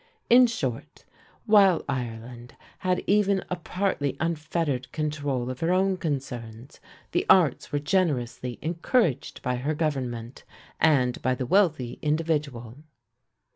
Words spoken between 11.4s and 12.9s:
wealthy individual.